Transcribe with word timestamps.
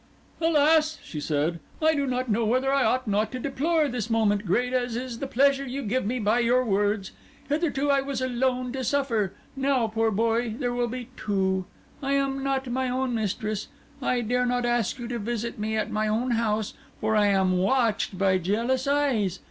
"Alas!" 0.41 0.97
she 1.03 1.19
said; 1.21 1.59
"I 1.79 1.93
do 1.93 2.07
not 2.07 2.27
know 2.27 2.43
whether 2.43 2.73
I 2.73 2.83
ought 2.83 3.07
not 3.07 3.31
to 3.33 3.39
deplore 3.39 3.87
this 3.87 4.09
moment, 4.09 4.47
great 4.47 4.73
as 4.73 4.95
is 4.95 5.19
the 5.19 5.27
pleasure 5.27 5.63
you 5.67 5.83
give 5.83 6.07
me 6.07 6.17
by 6.17 6.39
your 6.39 6.65
words. 6.65 7.11
Hitherto 7.49 7.91
I 7.91 8.01
was 8.01 8.19
alone 8.19 8.71
to 8.71 8.83
suffer; 8.83 9.33
now, 9.55 9.85
poor 9.85 10.09
boy, 10.09 10.55
there 10.57 10.73
will 10.73 10.87
be 10.87 11.09
two. 11.15 11.65
I 12.01 12.13
am 12.13 12.43
not 12.43 12.65
my 12.67 12.89
own 12.89 13.13
mistress. 13.13 13.67
I 14.01 14.21
dare 14.21 14.47
not 14.47 14.65
ask 14.65 14.97
you 14.97 15.07
to 15.07 15.19
visit 15.19 15.59
me 15.59 15.77
at 15.77 15.91
my 15.91 16.07
own 16.07 16.31
house, 16.31 16.73
for 16.99 17.15
I 17.15 17.27
am 17.27 17.59
watched 17.59 18.17
by 18.17 18.39
jealous 18.39 18.87
eyes. 18.87 19.39